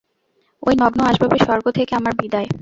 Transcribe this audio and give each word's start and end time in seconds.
ঐ 0.63 0.69
নগ্ন 0.81 0.99
আসবাবের 1.03 1.41
স্বর্গ 1.45 1.65
থেকে 1.77 1.93
আমার 1.95 2.13
বিদায়। 2.21 2.47